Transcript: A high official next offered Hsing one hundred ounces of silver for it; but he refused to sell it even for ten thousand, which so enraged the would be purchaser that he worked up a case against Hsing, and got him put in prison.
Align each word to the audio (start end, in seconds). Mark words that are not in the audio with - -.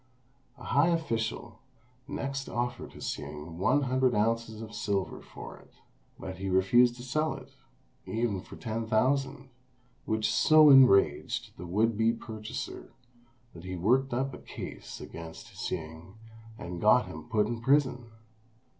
A 0.57 0.63
high 0.63 0.87
official 0.87 1.59
next 2.07 2.49
offered 2.49 2.93
Hsing 2.93 3.59
one 3.59 3.83
hundred 3.83 4.15
ounces 4.15 4.59
of 4.59 4.73
silver 4.73 5.21
for 5.21 5.59
it; 5.59 5.75
but 6.17 6.37
he 6.39 6.49
refused 6.49 6.95
to 6.95 7.03
sell 7.03 7.35
it 7.35 7.51
even 8.07 8.41
for 8.41 8.55
ten 8.55 8.87
thousand, 8.87 9.51
which 10.05 10.33
so 10.33 10.71
enraged 10.71 11.51
the 11.55 11.67
would 11.67 11.99
be 11.99 12.13
purchaser 12.13 12.93
that 13.53 13.63
he 13.63 13.75
worked 13.75 14.11
up 14.11 14.33
a 14.33 14.39
case 14.39 14.99
against 14.99 15.53
Hsing, 15.53 16.15
and 16.57 16.81
got 16.81 17.05
him 17.05 17.29
put 17.29 17.45
in 17.45 17.61
prison. 17.61 18.09